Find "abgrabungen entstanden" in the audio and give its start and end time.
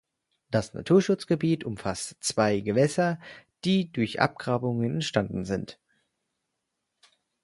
4.19-5.45